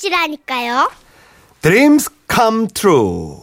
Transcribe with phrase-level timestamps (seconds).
[0.00, 0.90] 것이라니까요.
[1.60, 3.36] Dreams come true.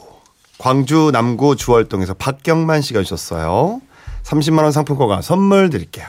[0.57, 3.81] 광주 남구 주월동에서 박경만 씨가 주셨어요.
[4.23, 6.07] 30만 원 상품권과 선물 드릴게요.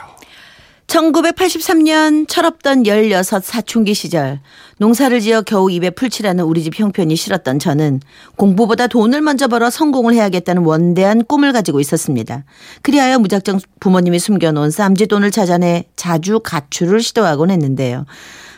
[0.87, 4.39] 1983년 철없던 16 사춘기 시절
[4.79, 8.01] 농사를 지어 겨우 입에 풀칠하는 우리 집 형편이 싫었던 저는
[8.37, 12.43] 공부보다 돈을 먼저 벌어 성공을 해야겠다는 원대한 꿈을 가지고 있었습니다.
[12.81, 18.07] 그리하여 무작정 부모님이 숨겨놓은 쌈지 돈을 찾아내 자주 가출을 시도하곤 했는데요.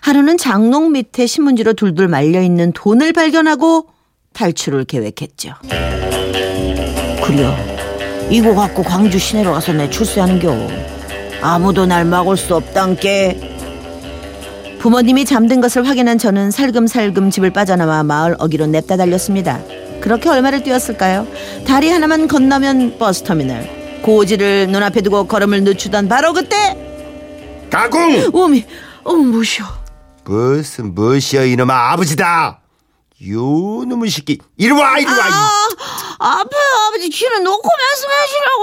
[0.01, 3.87] 하루는 장롱 밑에 신문지로 둘둘 말려 있는 돈을 발견하고
[4.33, 5.53] 탈출을 계획했죠.
[7.23, 7.55] 그려
[8.29, 10.67] 이거 갖고 광주 시내로 가서 내 출세하는겨.
[11.41, 13.49] 아무도 날 막을 수 없단께.
[14.79, 19.59] 부모님이 잠든 것을 확인한 저는 살금살금 집을 빠져나와 마을 어기로 냅다 달렸습니다.
[19.99, 21.27] 그렇게 얼마를 뛰었을까요?
[21.67, 24.01] 다리 하나만 건너면 버스터미널.
[24.01, 26.55] 고지를 눈앞에 두고 걸음을 늦추던 바로 그때
[27.69, 28.29] 가공!
[28.33, 28.65] 오미
[29.03, 29.63] 어 무셔
[30.23, 31.45] 무슨 무엇이여?
[31.45, 32.59] 이놈아 아버지다.
[33.29, 33.39] 요
[33.85, 35.13] 놈의 새끼 이리 와 이리 와.
[35.13, 35.67] 아,
[36.19, 37.09] 아파요 아버지.
[37.09, 37.69] 귀를 놓고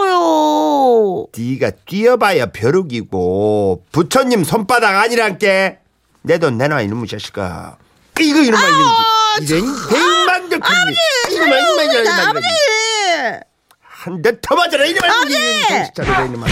[0.06, 1.26] 말씀하시라고요.
[1.36, 5.78] 네가 뛰어봐야 벼룩이고 부처님 손바닥 아니란께.
[6.22, 7.76] 내 돈 내놔 이놈의 자식아.
[8.20, 8.80] 이거 이놈아 이놈
[9.42, 10.96] 이런 백만 덕분이
[11.30, 12.46] 이놈아 이놈아 이놈아 아버지.
[13.82, 16.46] 한 대 더 맞아라 이놈아 이놈아 이놈아.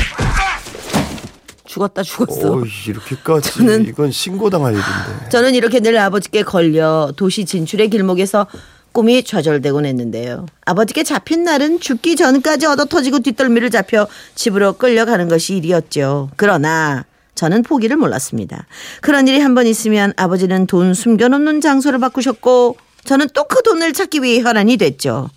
[1.77, 5.29] 죽었다 죽었어 오 이렇게까지 저는- 이건 신고당할 일인데.
[5.29, 8.47] 저는 이렇게 늘 아버지께 걸려 도시 진출의 길목에서
[8.93, 10.47] 꿈이 좌절되곤 했는데요.
[10.65, 16.31] 아버지께 잡힌 날은 죽기 전까지 얻어 터지고 뒷덜미를 잡혀 집으로 끌려가는 것이 일이었죠.
[16.37, 17.05] 그러나
[17.35, 18.65] 저는 포기를 몰랐습니다.
[19.03, 24.23] 그런 일이 한 번 있으면 아버지는 돈 숨겨놓는 장소를 바꾸셨고 저는 또 그 돈을 찾기
[24.23, 25.29] 위해 혈안이 됐죠.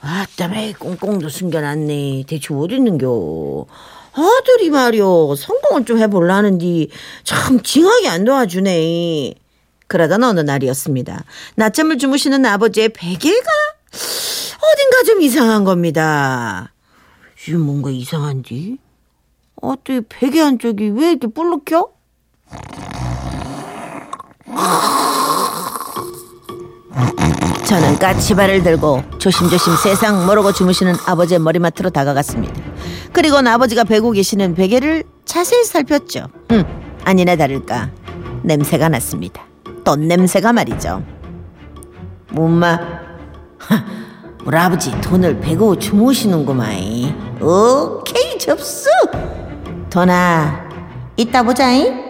[0.00, 2.24] 아따매 꽁꽁도 숨겨놨네.
[2.28, 3.66] 대체 어디 있는겨?
[4.16, 5.34] 아들이 말이요.
[5.36, 6.90] 성공을 좀 해볼라는디
[7.24, 9.34] 참 징하게 안 도와주네.
[9.88, 11.24] 그러던 어느 날이었습니다.
[11.56, 13.50] 낮잠을 주무시는 아버지의 베개가
[13.92, 16.72] 어딘가 좀 이상한 겁니다.
[17.42, 18.78] 이게 뭔가 이상한디?
[19.62, 21.88] 어떻게 베개 한쪽이 왜 이렇게 불룩혀?
[27.68, 32.65] 저는 까치발을 들고 조심조심 세상 모르고 주무시는 아버지의 머리맡으로 다가갔습니다.
[33.16, 36.26] 그리고는 아버지가 베고 계시는 베개를 자세히 살폈죠.
[36.50, 36.64] 음,
[37.02, 37.90] 아니나 다를까
[38.42, 39.42] 냄새가 났습니다.
[39.84, 41.02] 돈 냄새가 말이죠.
[42.36, 42.78] 엄마,
[44.44, 46.68] 우리 아버지 돈을 베고 주무시는구만.
[47.40, 48.90] 오케이 접수.
[49.88, 50.68] 돈아,
[51.16, 52.05] 이따 보자잉.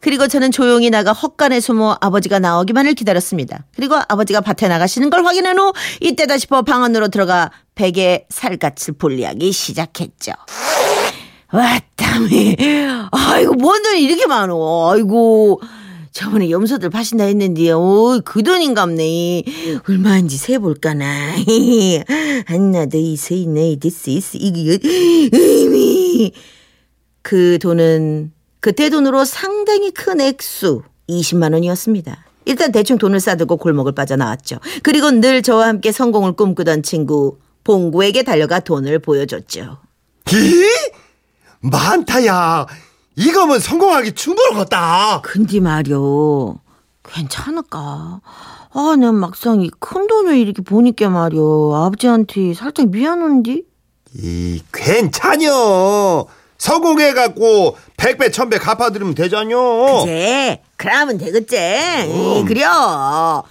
[0.00, 3.64] 그리고 저는 조용히 나가 헛간에 숨어 아버지가 나오기만을 기다렸습니다.
[3.76, 9.52] 그리고 아버지가 밭에 나가시는 걸 확인한 후 이때다 싶어 방 안으로 들어가 베개 살갗을 분리하기
[9.52, 10.32] 시작했죠.
[11.52, 12.56] 왔다미.
[13.10, 14.90] 아이고 뭔 돈이 이렇게 많어.
[14.92, 15.60] 아이고
[16.12, 19.42] 저번에 염소들 파신다 했는데 오, 그 돈인갑네.
[19.88, 21.06] 얼마인지 세볼까나.
[22.46, 24.78] 하나 더이세네 디스 이스 이게
[25.32, 26.32] 의미.
[27.22, 32.24] 그 돈은 그때 돈으로 상당히 큰 액수 20만 원이었습니다.
[32.44, 34.58] 일단 대충 돈을 싸들고 골목을 빠져나왔죠.
[34.82, 39.78] 그리고 늘 저와 함께 성공을 꿈꾸던 친구 봉구에게 달려가 돈을 보여줬죠.
[40.32, 40.64] 이
[41.60, 42.66] 많다야.
[43.16, 45.20] 이거면 성공하기 충분하겠다.
[45.22, 46.58] 근데 말이요.
[47.04, 48.20] 괜찮을까?
[48.72, 51.74] 아, 난 막상 이 큰 돈을 이렇게 보니까 말이요.
[51.74, 53.64] 아버지한테 살짝 미안한디?
[54.14, 56.26] 이 괜찮여.
[56.60, 60.02] 성공해 갖고 백배 천배 갚아드리면 되잖여.
[60.02, 61.56] 그제 그러면 되겠지.
[61.56, 63.42] 이, 그려.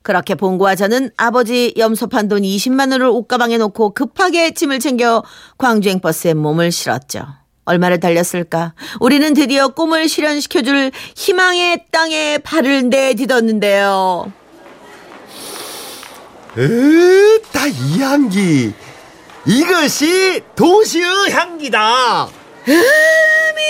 [0.00, 5.22] 그렇게 봉구와 저는 아버지 염소판 돈 20만 원을 옷가방에 놓고 급하게 짐을 챙겨
[5.58, 7.26] 광주행 버스에 몸을 실었죠.
[7.66, 8.72] 얼마를 달렸을까?
[9.00, 14.32] 우리는 드디어 꿈을 실현시켜줄 희망의 땅에 발을 내딛었는데요.
[16.56, 18.72] 으따 이 향기.
[19.44, 22.45] 이것이 도시의 향기다.
[22.68, 23.62] 음이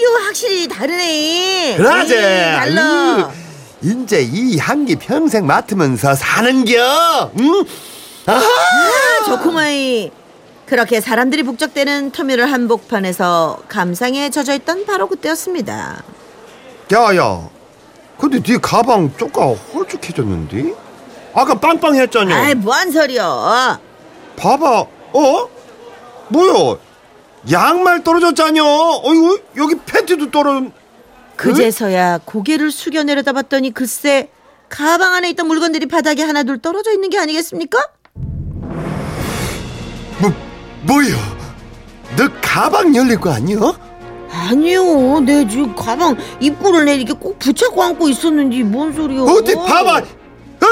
[0.00, 1.76] 이거 확실히 다르네.
[1.76, 2.14] 그러지.
[2.14, 2.20] 에이,
[2.52, 3.30] 달라.
[3.84, 7.30] 으, 이제 이 향기 평생 맡으면서 사는겨.
[7.38, 7.64] 응?
[8.26, 8.40] 아,
[9.26, 10.10] 좋구마이.
[10.66, 16.02] 그렇게 사람들이 북적대는 터미널 한복판에서 감상에 젖어있던 바로 그때였습니다.
[16.92, 17.48] 야야.
[18.18, 20.74] 근데 네 가방 쪼까 홀쭉해졌는데?
[21.34, 22.34] 아까 빵빵했잖여.
[22.34, 23.78] 아이 뭐한 소리여.
[24.36, 24.80] 봐봐.
[25.12, 25.48] 어?
[26.28, 26.76] 뭐야?
[27.50, 28.62] 양말 떨어졌잖여.
[29.04, 30.62] 어이구 여기 팬티도 떨어.
[31.36, 34.28] 그제서야 고개를 숙여 내려다봤더니 글쎄
[34.68, 37.78] 가방 안에 있던 물건들이 바닥에 하나둘 떨어져 있는 게 아니겠습니까?
[40.18, 40.32] 뭐
[40.82, 41.08] 뭐야?
[42.16, 43.58] 너 가방 열릴 거 아니야?
[44.30, 45.20] 아니요.
[45.20, 49.24] 내 지금 가방 입구를 내 이렇게 꼭 붙잡고 안고 있었는지 뭔 소리요?
[49.24, 50.66] 어디 봐봐 어?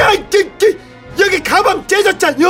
[0.00, 0.76] 야 이, 이,
[1.20, 2.48] 여기 가방 째졌잖여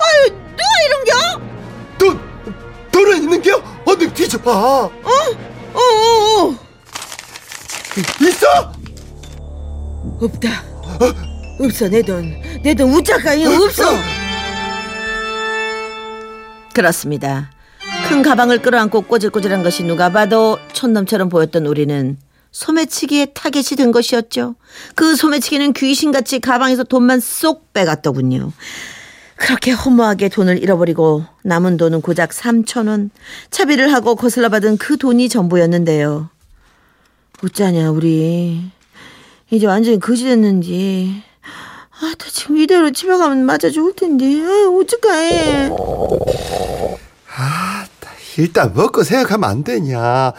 [0.00, 0.47] 아유, 누가
[0.88, 1.12] 이런겨?
[1.98, 2.20] 돈
[2.90, 6.58] 돈은 있는겨 어디 뒤져봐 어, 어, 어.
[8.20, 8.72] 있어
[10.20, 10.48] 없다.
[11.60, 12.34] 없어 내 돈.
[12.62, 13.82] 내 돈 우짜까지 없어.
[16.74, 17.50] 그렇습니다.
[18.08, 22.16] 큰 가방을 끌어안고 꼬질꼬질한 것이 누가 봐도 촌놈처럼 보였던 우리는
[22.52, 24.54] 소매치기에 타겟이 된 것이었죠.
[24.94, 28.52] 그 소매치기는 귀신같이 가방에서 돈만 쏙 빼갔더군요.
[29.38, 33.10] 그렇게 허무하게 돈을 잃어버리고 남은 돈은 고작 3천 원.
[33.50, 36.28] 차비를 하고 거슬러 받은 그 돈이 전부였는데요.
[37.44, 38.70] 어쩌냐 우리.
[39.50, 41.22] 이제 완전히 거지 됐는지.
[42.00, 44.24] 아, 나 지금 이대로 집에 가면 맞아 죽을 텐데.
[47.36, 48.24] 아, 어떡해.
[48.38, 50.32] 일단 먹고 생각하면 안 되냐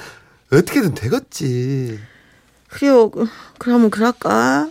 [0.51, 1.99] 어떻게든 되겠지
[2.69, 3.09] 그래요.
[3.09, 4.69] 그- 그러면 그럴까?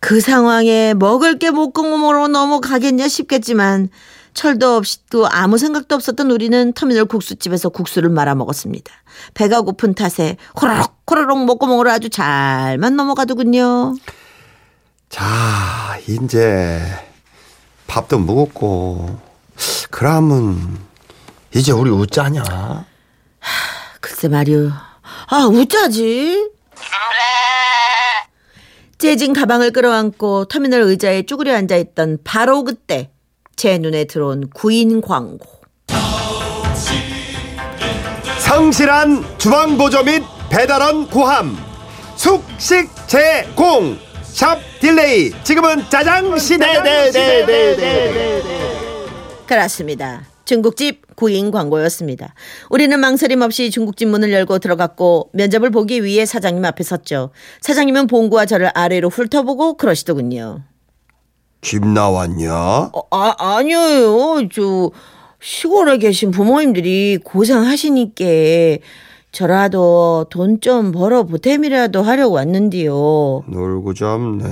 [0.00, 3.88] 그 상황에 먹을 게 목구멍으로 넘어가겠냐 싶겠지만
[4.34, 8.92] 철도 없이 또 아무 생각도 없었던 우리는 터미널 국수집에서 국수를 말아 먹었습니다.
[9.34, 13.96] 배가 고픈 탓에 호로록 호로록 목구멍으로 아주 잘만 넘어가더군요.
[15.08, 16.80] 자 이제
[17.88, 19.18] 밥도 먹었고
[19.90, 20.78] 그러면
[21.54, 22.44] 이제 우리 웃자냐
[24.00, 24.70] 글쎄 말이요.
[25.30, 26.50] 아, 웃자지.
[28.98, 33.10] 재진 가방을 끌어안고 터미널 의자에 쭈그려 앉아 있던 바로 그때
[33.54, 35.46] 제 눈에 들어온 구인 광고.
[38.40, 41.56] 성실한 주방보조 및 배달원 구함.
[42.16, 43.96] 숙식 제공.
[44.22, 45.32] 샵 딜레이.
[45.44, 46.66] 지금은 짜장 시대.
[49.46, 50.22] 그렇습니다.
[50.52, 52.32] 중국집 구인 광고였습니다.
[52.70, 57.30] 우리는 망설임 없이 중국집 문을 열고 들어갔고 면접을 보기 위해 사장님 앞에 섰죠.
[57.60, 60.62] 사장님은 봉구와 저를 아래로 훑어보고 그러시더군요.
[61.60, 64.48] 집 나왔냐 어, 아, 아니에요.
[64.50, 64.90] 저
[65.38, 68.24] 시골에 계신 부모님들이 고생하시니까
[69.30, 73.44] 저라도 돈 좀 벌어 보탬이라도 하려고 왔는데요.
[73.48, 74.44] 놀고 잡네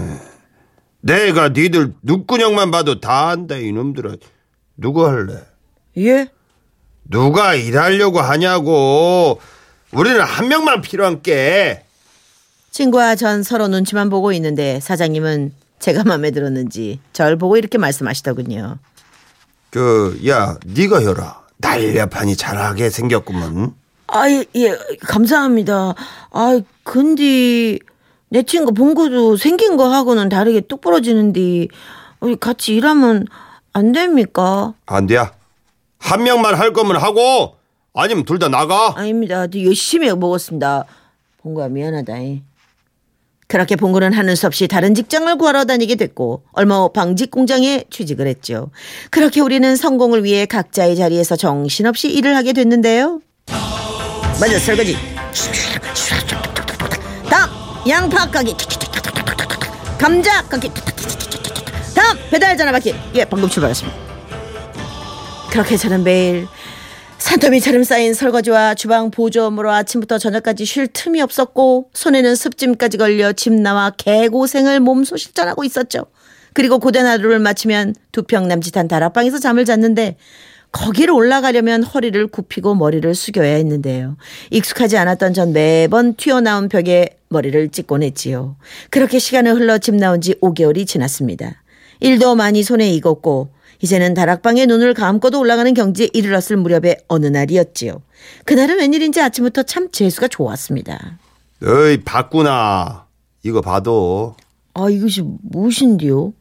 [1.01, 4.17] 내가 니들 눈구녕만 봐도 다 안다 이놈들아
[4.77, 5.33] 누구 할래
[5.99, 6.29] 예?
[7.05, 9.41] 누가 일하려고 하냐고
[9.93, 11.85] 우리는 한 명만 필요한 게
[12.71, 18.79] 친구와 전 서로 눈치만 보고 있는데 사장님은 제가 마음에 들었는지 절 보고 이렇게 말씀하시더군요.
[19.71, 21.43] 그, 야, 네가 해라.
[21.59, 23.75] 날렵하니 잘하게 생겼구먼.
[24.09, 24.77] 아, 예, 예,
[25.07, 25.95] 감사합니다.
[26.31, 27.79] 아, 근데
[28.29, 31.69] 내 친구 봉구도 생긴 거 하고는 다르게 뚝 부러지는데
[32.21, 33.27] 우리 같이 일하면
[33.73, 34.75] 안 됩니까?
[34.87, 35.19] 안 돼.
[35.99, 37.57] 한 명만 할 거면 하고,
[37.95, 38.93] 아니면 둘 다 나가.
[38.97, 39.47] 아닙니다.
[39.47, 40.85] 저 열심히 먹었습니다.
[41.43, 42.13] 봉구야 미안하다.
[43.49, 48.27] 그렇게 봉구는 하는 수 없이 다른 직장을 구하러 다니게 됐고 얼마 후 방직 공장에 취직을
[48.27, 48.71] 했죠.
[49.11, 53.21] 그렇게 우리는 성공을 위해 각자의 자리에서 정신없이 일을 하게 됐는데요.
[54.41, 54.97] 먼저 설거지.
[57.31, 57.51] 다음
[57.89, 58.55] 양파 까기.
[59.97, 60.71] 감자 까기.
[61.95, 62.95] 다음 배달 전화 받기.
[63.15, 63.97] 예, 방금 출발했습니다.
[65.57, 66.47] 그렇게 저는 매일
[67.17, 73.89] 산더미처럼 쌓인 설거지와 주방 보조업으로 아침부터 저녁까지 쉴 틈이 없었고 손에는 습짐까지 걸려 집 나와
[73.89, 76.05] 개고생을 몸소 실전하고 있었죠.
[76.53, 80.19] 그리고 고된 하루를 마치면 두 평 남짓한 다락방에서 잠을 잤는데
[80.73, 84.19] 거기를 올라가려면 허리를 굽히고 머리를 숙여야 했는데요.
[84.51, 88.57] 익숙하지 않았던 전 매번 튀어나온 벽에 머리를 찍곤 했지요.
[88.91, 91.63] 그렇게 시간을 흘러 집 나온 지 5개월이 지났습니다.
[92.01, 98.03] 일도 많이 손에 익었고 이제는 다락방에 눈을 감고도 올라가는 경지에 이르렀을 무렵의 어느 날이었지요.
[98.45, 101.19] 그날은 웬일인지 아침부터 참 재수가 좋았습니다.
[101.63, 103.07] 어이, 봤구나.
[103.43, 104.37] 이거 봐도
[104.75, 106.33] 아 이것이 무엇인데요?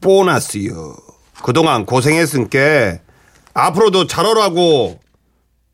[0.00, 0.96] 보너스요.
[1.42, 2.98] 그동안 고생했으니까
[3.54, 4.98] 앞으로도 잘하라고.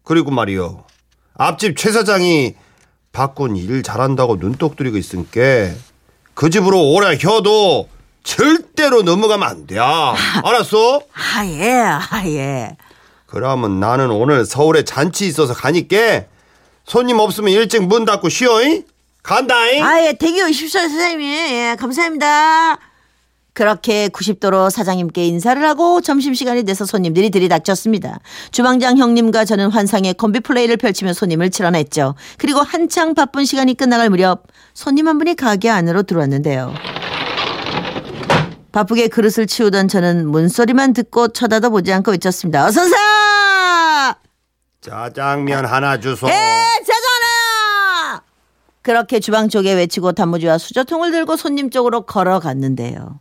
[0.02, 0.84] 그리고 말이요.
[1.34, 2.54] 앞집 최 사장이
[3.12, 5.40] 바꾼 일 잘한다고 눈독 들이고 있으니까
[6.34, 7.88] 그 집으로 오래 혀도
[8.24, 9.78] 절대로 넘어가면 안 돼.
[9.78, 11.02] 알았어?
[11.36, 12.76] 아예 아예.
[13.26, 16.24] 그러면 나는 오늘 서울에 잔치 있어서 가니까
[16.84, 18.84] 손님 없으면 일찍 문 닫고 쉬어잉?
[19.22, 19.84] 간다잉?
[19.84, 21.20] 아예 대기 오십시오 사장님.
[21.22, 22.78] 예 감사합니다.
[23.52, 28.18] 그렇게 90도로 사장님께 인사를 하고 점심시간이 돼서 손님들이 들이닥쳤습니다.
[28.50, 32.16] 주방장 형님과 저는 환상의 콤비 플레이를 펼치며 손님을 치러냈죠.
[32.38, 36.74] 그리고 한창 바쁜 시간이 끝나갈 무렵 손님 한 분이 가게 안으로 들어왔는데요.
[38.74, 42.66] 바쁘게 그릇을 치우던 저는 문소리만 듣고 쳐다도 보지 않고 외쳤습니다.
[42.66, 42.96] 어서오세요!
[44.80, 46.26] 짜장면 하나 주소.
[46.26, 48.22] 에 짜장 하나
[48.82, 53.20] 그렇게 주방 쪽에 외치고 단무지와 수저통을 들고 손님 쪽으로 걸어갔는데요.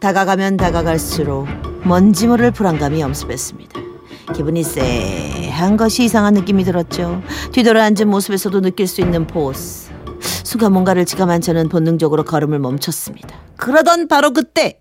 [0.00, 1.48] 다가가면 다가갈수록
[1.82, 3.80] 뭔지 모를 불안감이 엄습했습니다.
[4.36, 7.20] 기분이 쎄한 것이 이상한 느낌이 들었죠.
[7.50, 9.81] 뒤돌아 앉은 모습에서도 느낄 수 있는 포스.
[10.44, 13.36] 순간 뭔가를 지감한 저는 본능적으로 걸음을 멈췄습니다.
[13.56, 14.80] 그러던 바로 그때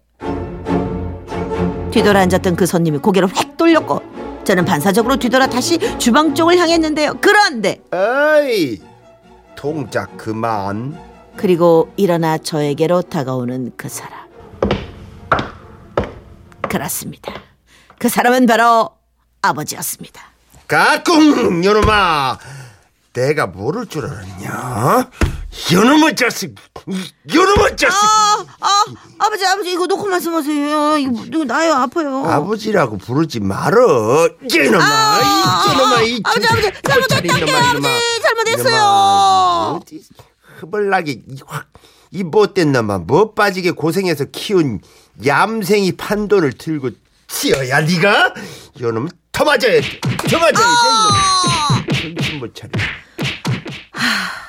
[1.91, 4.01] 뒤돌아 앉았던 그 손님이 고개를 휙 돌렸고
[4.43, 7.17] 저는 반사적으로 뒤돌아 다시 주방 쪽을 향했는데요.
[7.21, 8.81] 그런데 에이,
[9.55, 10.97] 동작 그만.
[11.37, 14.19] 그리고 일어나 저에게로 다가오는 그 사람.
[16.63, 17.33] 그렇습니다.
[17.99, 18.89] 그 사람은 바로
[19.41, 20.21] 아버지였습니다.
[20.67, 22.37] 가꿍 요놈아
[23.13, 25.09] 내가 모를 줄 알았냐?
[25.73, 26.55] 요놈의 자식!
[26.87, 27.97] 이- 요놈의 자식!
[27.97, 28.85] 아, 아,
[29.19, 30.97] 아버지, 아버지, 이거 놓고 말씀하세요.
[30.97, 32.25] 이거, 이거 나요, 아파요.
[32.25, 34.29] 아버지라고 부르지 말어!
[34.49, 34.83] 이놈아!
[34.83, 38.21] 아, 이놈아 이 아버지, 아버지, 잘못했다게, 이놈아, 아버지.
[38.21, 39.79] 잘못했어요.
[39.81, 40.01] 어디
[40.59, 41.67] 흐벌나게 이 확-
[42.11, 44.79] 이 못된 놈아 뭐 빠지게 고생해서 키운
[45.25, 46.91] 얌생이 판돈을 들고
[47.27, 48.33] 튀어야 네가?
[48.81, 52.69] 요놈 더 맞아야 돼더 맞아야 돼 이놈 정신 못 차려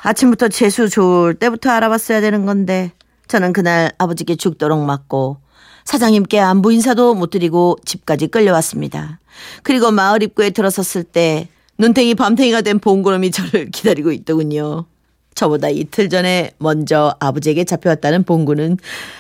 [0.02, 2.92] 아침부터 재수 좋을 때부터 알아봤어야 되는 건데
[3.28, 5.38] 저는 그날 아버지께 죽도록 맞고
[5.85, 9.21] 사장님께 안부 인사도 못 드리고 집까지 끌려왔습니다.
[9.62, 14.87] 그리고 마을 입구에 들어섰을 때 눈탱이 밤탱이가 된 봉구름이 저를 기다리고 있더군요.
[15.35, 18.76] 저보다 이틀 전에 먼저 아버지에게 잡혀왔다는 봉구는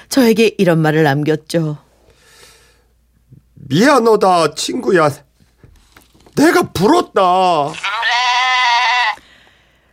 [0.08, 1.78] 저에게 이런 말을 남겼죠.
[3.54, 5.08] 미안하다 친구야
[6.36, 7.72] 내가 불었다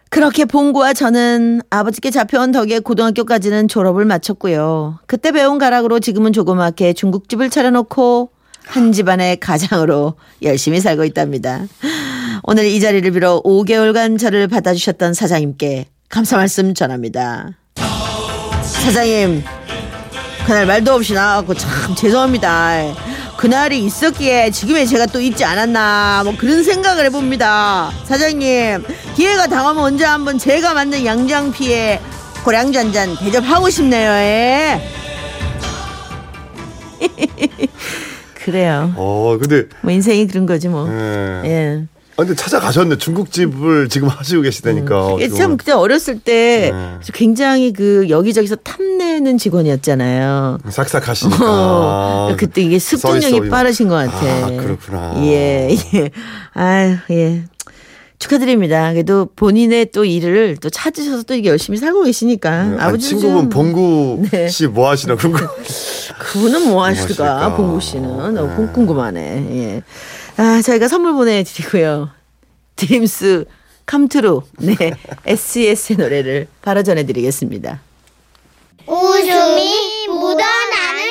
[0.09, 4.99] 그렇게 봉구와 저는 아버지께 잡혀온 덕에 고등학교까지는 졸업을 마쳤고요.
[5.05, 8.31] 그때 배운 가락으로 지금은 조그맣게 중국집을 차려놓고
[8.65, 11.61] 한 집안의 가장으로 열심히 살고 있답니다.
[12.43, 17.57] 오늘 이 자리를 빌어 5개월간 저를 받아주셨던 사장님께 감사 말씀 전합니다.
[18.63, 19.43] 사장님,
[20.45, 22.95] 그날 말도 없이 나와갖고 참 죄송합니다.
[23.39, 27.89] 그날이 있었기에 지금의 제가 또 있지 않았나 뭐 그런 생각을 해봅니다.
[28.03, 28.83] 사장님
[29.15, 32.01] 기회가 당하면 언제 한번 제가 만든 양장피에
[32.43, 34.11] 고량주 한 잔 대접하고 싶네요.
[34.11, 34.81] 예.
[38.43, 38.91] 그래요.
[38.97, 40.89] 어, 근데 뭐 인생이 그런 거지 뭐.
[40.91, 41.41] 예.
[41.45, 41.85] 예.
[42.19, 42.97] 아, 근데 찾아가셨네.
[42.97, 45.05] 중국집을 지금 하시고 계시다니까.
[45.07, 45.55] 어떻게 참.
[45.55, 46.97] 그때 어렸을 때 네.
[47.13, 50.57] 굉장히 그 여기저기서 탐내는 직원이었잖아요.
[50.67, 51.37] 삭삭하시니까.
[51.41, 54.17] 어, 그때 이게 습득력이 빠르신 것 같아.
[54.25, 55.13] 아, 그렇구나.
[55.23, 56.09] 예, 예.
[56.53, 57.43] 아유, 예.
[58.19, 58.91] 축하드립니다.
[58.91, 62.63] 그래도 본인의 또 일을 또 찾으셔서 또 이게 열심히 살고 계시니까.
[62.65, 64.49] 네, 아버지 친구분 봉구 네.
[64.49, 65.47] 씨뭐 하시나 궁금.
[66.19, 67.07] 그분은 뭐 하실까?
[67.37, 67.55] 하실까?
[67.55, 68.71] 봉구 씨는 너무 네.
[68.73, 69.21] 궁금하네.
[69.51, 69.83] 예.
[70.39, 72.11] 아, 저희가 선물 보내드리고요.
[72.77, 73.43] 드림스
[73.85, 74.41] 캄트루.
[74.59, 74.75] 네.
[75.27, 77.81] SES의 노래를 바로 전해드리겠습니다.
[78.87, 81.03] 웃음이 묻어나는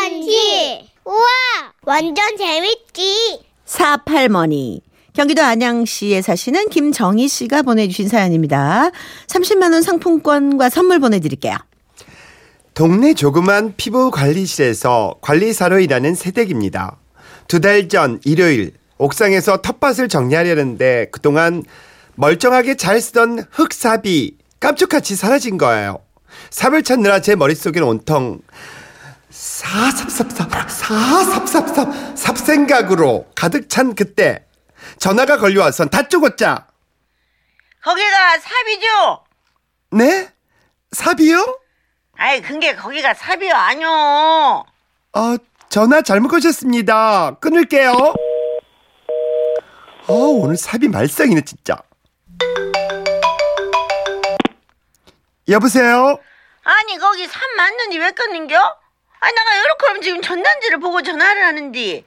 [0.00, 0.90] 편지.
[1.04, 1.24] 우와,
[1.82, 3.44] 완전 재밌지.
[3.64, 4.82] 사팔머니.
[5.12, 8.90] 경기도 안양시에 사시는 김정희 씨가 보내주신 사연입니다.
[9.28, 11.54] 30만원 상품권과 선물 보내드릴게요.
[12.74, 16.96] 동네 조그만 피부 관리실에서 관리사로 일하는 새댁입니다.
[17.48, 21.62] 두 달 전 일요일 옥상에서 텃밭을 정리하려는데 그동안
[22.14, 26.00] 멀쩡하게 잘 쓰던 흙삽이 깜짝같이 사라진 거예요.
[26.50, 28.40] 삽을 찾느라 제 머릿속에는 온통
[29.30, 34.44] 사삽삽삽 사삽삽삽 삽생각으로 가득 찬 그때
[34.98, 36.66] 전화가 걸려와선 다 쪼갰자
[37.82, 39.24] 거기가 삽이죠?
[39.92, 40.28] 네?
[40.92, 41.58] 삽이요?
[42.16, 44.64] 아이, 근게 거기가 삽이요, 아니요.
[45.16, 45.36] 어,
[45.68, 47.36] 전화 잘못 거셨습니다.
[47.40, 47.92] 끊을게요.
[50.06, 51.78] 어, 오늘 삽이 말썽이네, 진짜.
[55.48, 56.18] 여보세요?
[56.62, 58.56] 아니, 거기 삽 맞는지 왜 끊는겨?
[59.20, 62.04] 아니, 내가 이렇게 하면 지금 전단지를 보고 전화를 하는데.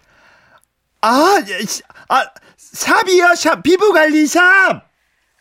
[1.01, 2.25] 아, 예, 시- 아,
[2.57, 4.41] 삽이요, 삽, 피부관리 삽!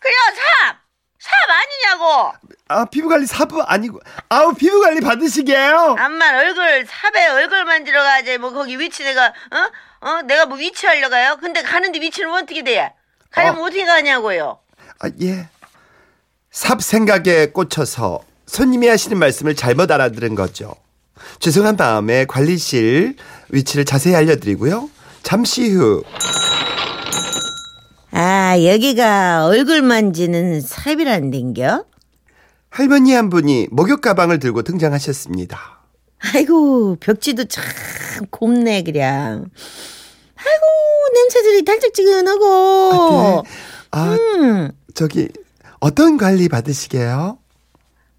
[0.00, 0.76] 그래, 삽!
[1.18, 2.32] 삽 아니냐고!
[2.68, 5.96] 아, 피부 관리 삽 아니고, 아우, 피부 관리 받으시게요?
[5.98, 8.38] 암만 얼굴, 삽에 얼굴 만지러 가지.
[8.38, 10.08] 뭐, 거기 위치 내가, 어?
[10.08, 10.22] 어?
[10.22, 11.36] 내가 뭐 위치 하려 가요?
[11.40, 12.92] 근데 가는데 위치는 어떻게 돼?
[13.30, 13.66] 가려면 어.
[13.66, 13.70] 어.
[13.70, 14.58] 떻게 가냐고요?
[15.00, 15.48] 아, 예.
[16.50, 20.74] 삽 생각에 꽂혀서 손님이 하시는 말씀을 잘못 알아들은 거죠.
[21.40, 23.16] 죄송한 마음에 관리실
[23.50, 24.88] 위치를 자세히 알려드리고요.
[25.22, 26.02] 잠시 후
[28.12, 31.84] 아, 여기가 얼굴 만지는 삽이라는 데인겨?
[32.70, 35.58] 할머니 한 분이 목욕 가방을 들고 등장하셨습니다.
[36.34, 37.64] 아이고, 벽지도 참
[38.30, 39.46] 곱네, 그냥.
[40.36, 40.66] 아이고,
[41.14, 43.44] 냄새들이 달짝지근하고.
[43.92, 44.70] 아, 음.
[44.94, 45.28] 저기
[45.80, 47.38] 어떤 관리 받으시게요?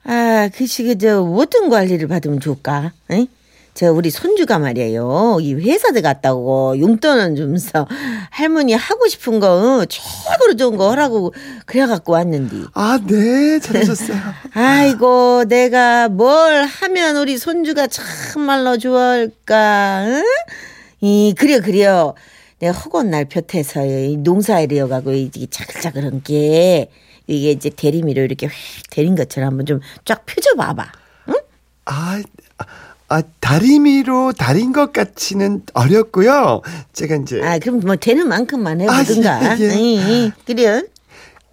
[0.04, 2.94] 아, 그시 그저 어떤 관리를 받으면 좋을까?
[3.12, 3.28] 응?
[3.78, 5.38] 저 우리 손주가 말이에요.
[5.40, 7.88] 이 회사들 갔다고 용돈은 주면서
[8.32, 11.32] 할머니 하고 싶은 거 어, 최고로 좋은 거 하라고
[11.68, 12.70] 그래갖고 왔는데.
[12.74, 14.18] 아, 네, 잘하셨어요.
[14.56, 20.06] 아이고 내가 뭘 하면 우리 손주가 참말로 좋아할까?
[20.08, 20.24] 응?
[21.02, 22.16] 이 그래 그래요.
[22.58, 26.90] 내가 허건 날 볕에서 이 농사일이어 가고 이게 자글자글한 게
[27.28, 30.92] 이게 이제 대리미로 이렇게 휙 대린 것처럼 한번 좀 쫙 펴줘 봐봐.
[31.86, 32.24] 아,
[33.10, 36.62] 아, 다리미로 다린 것 같이는 어렵고요.
[36.92, 39.32] 제가 이제 아 그럼 뭐 되는 만큼만 해보든가.
[39.32, 40.00] 아, 예, 예.
[40.26, 40.82] 응, 그래요.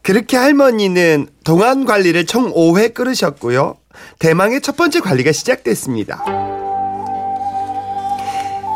[0.02, 3.76] 그렇게 할머니는 동안 관리를 총 5회 끌으셨고요.
[4.18, 6.24] 대망의 첫 번째 관리가 시작됐습니다.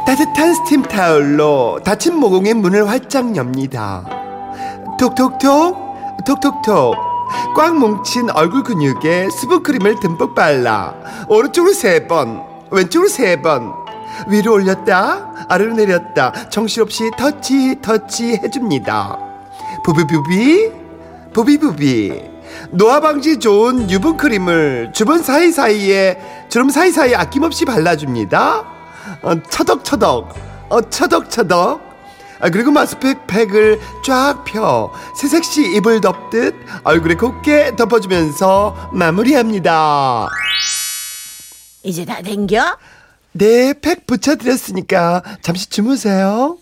[0.06, 4.08] 따뜻한 스팀 타올로 닫힌 모공의 문을 활짝 엽니다.
[4.98, 5.76] 톡톡톡,
[6.24, 6.96] 톡톡톡.
[7.54, 10.94] 꽉 뭉친 얼굴 근육에 수분크림을 듬뿍 발라
[11.28, 13.72] 오른쪽으로 세 번, 왼쪽으로 세 번.
[14.28, 16.32] 위로 올렸다, 아래로 내렸다.
[16.50, 19.18] 정신없이 터치, 터치 해줍니다.
[19.84, 20.72] 부비부비,
[21.32, 22.22] 부비부비.
[22.70, 28.64] 노화 방지 좋은 유분 크림을 주변 사이사이에 주름 사이사이에 아낌없이 발라줍니다.
[29.22, 30.34] 어, 처덕처덕,
[30.70, 31.88] 어, 처덕처덕.
[32.40, 40.28] 아, 그리고 마스크팩 팩을 쫙 펴 새색시 입을 덮듯 얼굴에 곱게 덮어주면서 마무리합니다.
[41.88, 42.76] 이제 다 댕겨?
[43.32, 46.58] 네, 팩 붙여드렸으니까 잠시 주무세요.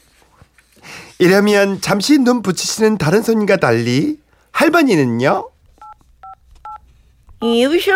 [1.18, 4.20] 이러면 잠시 눈 붙이시는 다른 손님과 달리
[4.52, 5.50] 할머니는요?
[7.42, 7.90] 이, 여보쇼?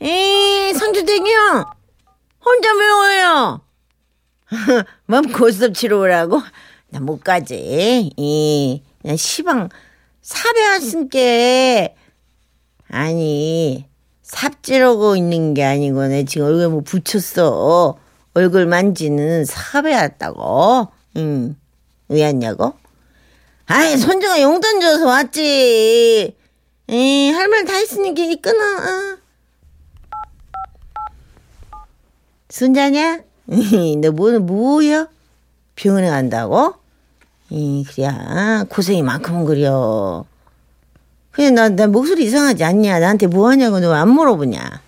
[0.00, 1.64] 이 상주댕이요.
[2.44, 3.60] 혼자 왜 와요?
[5.06, 6.42] 몸 고스톱 치러 오라고?
[6.90, 8.10] 나 못 가지.
[8.16, 8.82] 이,
[9.16, 9.68] 시방
[10.22, 11.94] 사배하신께
[12.88, 13.86] 아니
[14.34, 17.96] 삽질하고 있는 게 아니고 내 지금 얼굴 뭐 붙였어.
[18.34, 20.88] 얼굴 만지는 사배했다고.
[21.18, 21.56] 응.
[22.08, 22.74] 왜 왔냐고?
[23.66, 26.36] 아이 손주가 용돈 줘서 왔지.
[26.88, 28.58] 에이, 할말 다 했으니까 이 끊어.
[28.58, 29.16] 어.
[32.50, 33.20] 순자냐?
[34.02, 35.08] 너 뭐, 뭐야?
[35.76, 36.74] 병원에 간다고?
[37.50, 38.08] 이, 그래.
[38.68, 40.24] 고생이 많구먼, 그려.
[41.34, 42.98] 그래, 나, 나 목소리 이상하지 않냐?
[43.00, 44.82] 나한테 뭐 하냐고 너 안 물어보냐?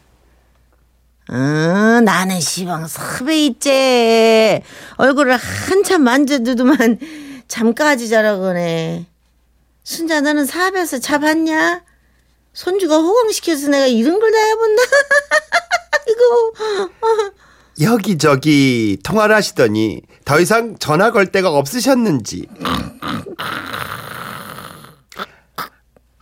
[1.29, 4.63] 아, 나는 시방 섭외 있지.
[4.97, 6.99] 얼굴을 한참 만져두더만
[7.49, 9.07] 잠까지 자라거네.
[9.83, 11.83] 순자, 너는 사업에서 잡았냐?
[12.53, 14.83] 손주가 호강시켜서 내가 이런 걸 다 해본다.
[16.09, 16.53] 이거.
[17.81, 22.47] 여기저기 통화를 하시더니 더 이상 전화 걸 데가 없으셨는지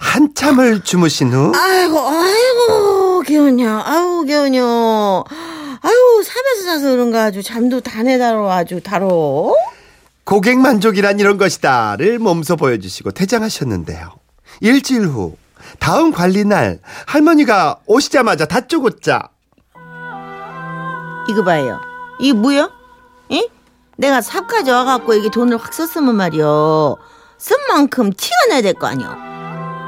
[0.08, 3.82] 한참을 주무신 후 아이고, 아이고, 개운요.
[3.84, 5.24] 아우, 개운요.
[5.80, 9.56] 아유, 삽에서 자서 그런가 아주 잠도 다 내다로 아주 다로.
[10.24, 14.12] 고객 만족이란 이런 것이다를 몸소 보여주시고 퇴장하셨는데요.
[14.60, 15.36] 일주일 후
[15.80, 19.28] 다음 관리 날 할머니가 오시자마자 다쪼고짜
[21.28, 21.80] 이거 봐요.
[22.20, 22.70] 이게 뭐야?
[23.32, 23.48] 예?
[23.96, 26.96] 내가 삽까지 와갖고 이게 돈을 확 썼으면 말이요.
[27.38, 29.33] 쓴 만큼 티가 나야 될 거 아니요.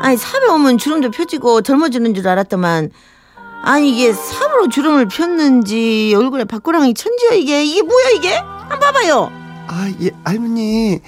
[0.01, 2.91] 아니 삽에 오면 주름도 펴지고 젊어지는 줄 알았더만
[3.65, 8.35] 아니 이게 삽으로 주름을 폈는지 얼굴에 밥구랑이 천지야 이게 이게 뭐야 이게?
[8.35, 9.33] 한번 봐봐요.
[9.69, 11.01] 아, 예, 할머니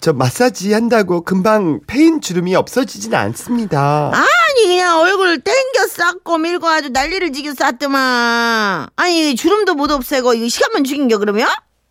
[0.00, 4.12] 저 마사지 한다고 금방 패인 주름이 없어지진 않습니다.
[4.14, 10.48] 아니 그냥 얼굴 땡겨 쌓고 밀고 아주 난리를 지겨 쌌더만 아니 주름도 못 없애고 이거
[10.48, 11.48] 시간만 죽인 겨 그러면?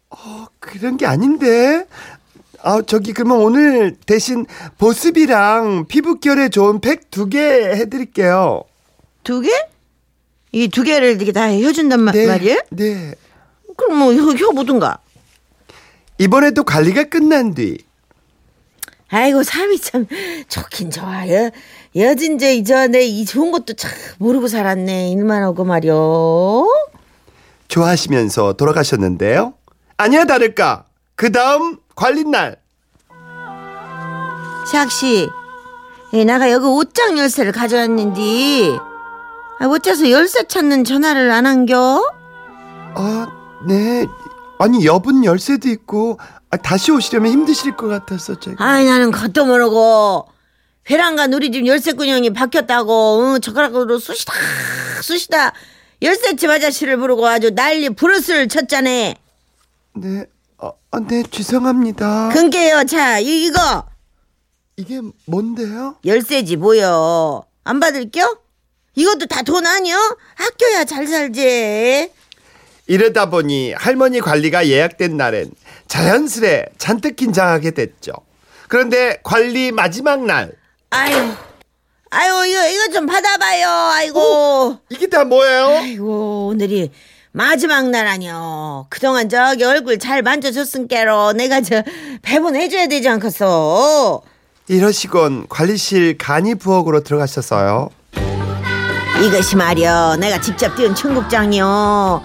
[0.09, 1.85] 어, 그런 게 아닌데.
[2.65, 4.45] 아, 저기 그러면 오늘 대신
[4.79, 8.63] 보습이랑 피부결에 좋은 팩 두 개 해드릴게요.
[9.23, 9.49] 두 개?
[10.51, 12.59] 이 두 개를 이렇게 다 해준단 마, 네, 말이에요?
[12.71, 13.13] 네.
[13.77, 14.99] 그럼 뭐 혀, 혀 보든가
[16.17, 17.77] 이번에도 관리가 끝난 뒤
[19.09, 20.07] 아이고 삶이 참
[20.47, 21.51] 좋긴 좋아 여,
[21.95, 26.67] 여진제 저내 이 좋은 것도 참 모르고 살았네 일만 하고 말이요
[27.67, 29.53] 좋아하시면서 돌아가셨는데요.
[29.97, 30.85] 아니야 다를까.
[31.15, 32.57] 그 다음 관리 날.
[34.71, 35.29] 샥씨
[36.13, 38.77] 예, 나가 여기 옷장 열쇠를 가져왔는데
[39.59, 42.01] 아, 어째서 열쇠 찾는 전화를 안 한겨?
[42.95, 43.27] 아,
[43.67, 44.05] 네.
[44.57, 46.17] 아니 여분 열쇠도 있고
[46.49, 48.63] 아, 다시 오시려면 힘드실 것 같아서 제가.
[48.63, 50.27] 아이 나는 겉도 모르고
[50.89, 54.33] 회랑간 우리 집 열쇠꾼형이 바뀌었다고 응, 젓가락으로 쑤시다
[55.01, 55.53] 쑤시다
[56.01, 60.25] 열쇠집 아저씨를 부르고 아주 난리 부르스를 쳤잖아 네.
[60.57, 62.29] 어, 어, 네 죄송합니다.
[62.33, 62.83] 근게요.
[62.85, 63.85] 자, 이, 이거
[64.77, 65.97] 이게 뭔데요?
[66.05, 67.43] 열쇠지 뭐여.
[67.63, 68.37] 안 받을겨?
[68.95, 69.97] 이것도 다 돈 아니여?
[70.35, 72.11] 학교야 잘 살지.
[72.87, 75.51] 이러다 보니 할머니 관리가 예약된 날엔
[75.87, 78.11] 자연스레 잔뜩 긴장하게 됐죠.
[78.67, 80.51] 그런데 관리 마지막 날
[80.91, 81.15] 아유,
[82.11, 83.67] 아유 이거 이거 좀 받아봐요.
[83.69, 85.67] 아이고, 이게 다 뭐예요?
[85.79, 86.91] 아이고 오늘이
[87.45, 88.85] 마지막 날 아니여.
[88.87, 91.83] 그동안 저기 얼굴 잘 만져줬으니까로 내가 저
[92.21, 94.21] 배분해줘야 되지 않겠어.
[94.69, 97.89] 이러시곤 관리실 간이 부엌으로 들어가셨어요.
[99.21, 102.23] 이것이 말이여 내가 직접 띄운 청국장이요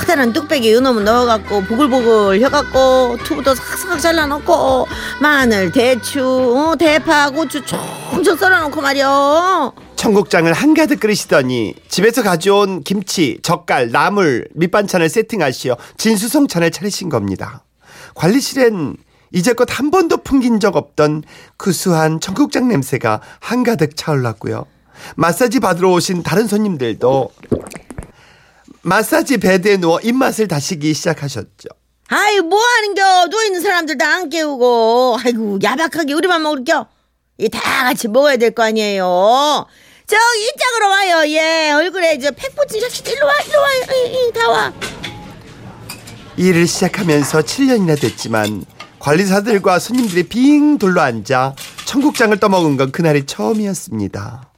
[0.00, 4.88] 커다란 뚝배기 요놈을 넣어갖고 보글보글 해갖고 두부도 삭삭 잘라놓고
[5.20, 9.72] 마늘 대추 어, 대파 고추 총총 썰어놓고 말이여
[10.08, 17.64] 청국장을 한가득 끓이시더니 집에서 가져온 김치, 젓갈, 나물, 밑반찬을 세팅하시어 진수성찬을 차리신 겁니다.
[18.14, 18.98] 관리실엔
[19.32, 21.22] 이제껏 한 번도 풍긴 적 없던
[21.56, 24.66] 구수한 청국장 냄새가 한가득 차올랐고요.
[25.16, 27.30] 마사지 받으러 오신 다른 손님들도
[28.82, 31.70] 마사지 베드에 누워 입맛을 다시기 시작하셨죠.
[32.08, 36.88] 아이 뭐 하는겨 누워 있는 사람들 다 안 깨우고 아이고 야박하게 우리만 먹을겨
[37.38, 39.64] 이 다 같이 먹어야 될 거 아니에요
[40.06, 41.28] 저기 이쪽으로 와요.
[41.30, 44.32] 예 얼굴에 저팩 붙인 자식 일로 와 일로 와요.
[44.34, 44.72] 다와.
[46.36, 48.64] 일을 시작하면서 7년이나 됐지만
[48.98, 51.54] 관리사들과 손님들이 빙 둘러 앉아
[51.86, 54.50] 청국장을 떠먹은 건 그날이 처음이었습니다.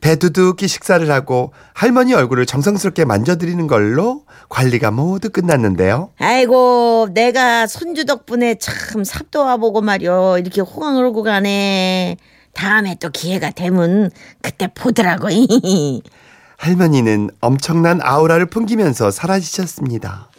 [0.00, 6.10] 배두둑이 식사를 하고 할머니 얼굴을 정성스럽게 만져드리는 걸로 관리가 모두 끝났는데요.
[6.18, 12.18] 아이고 내가 손주 덕분에 참 삽도 와보고 말이여 이렇게 호강을 오고 가네
[12.54, 15.28] 다음에 또 기회가 되면 그때 보더라고
[16.56, 20.30] 할머니는 엄청난 아우라를 풍기면서 사라지셨습니다.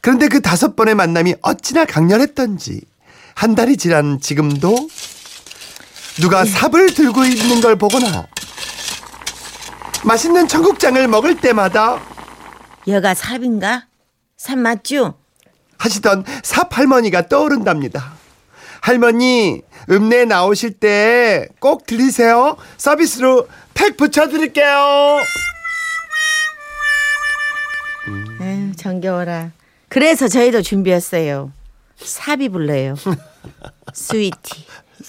[0.00, 2.80] 그런데 그 다섯 번의 만남이 어찌나 강렬했던지
[3.34, 4.88] 한 달이 지난 지금도
[6.20, 8.26] 누가 삽을 들고 있는 걸 보거나
[10.04, 12.00] 맛있는 청국장을 먹을 때마다
[12.88, 13.86] 여가 삽인가?
[14.36, 15.14] 삽 맞죠?
[15.78, 18.14] 하시던 삽 할머니가 떠오른답니다.
[18.80, 22.56] 할머니 읍내 나오실 때 꼭 들리세요.
[22.76, 25.20] 서비스로 팩 붙여드릴게요.
[28.40, 29.50] 에휴 정겨워라
[29.88, 31.52] 그래서 저희도 준비했어요
[31.96, 32.96] 삽이 불러요
[33.94, 34.66] 스위티